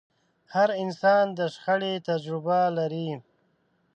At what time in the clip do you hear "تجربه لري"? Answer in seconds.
2.07-3.09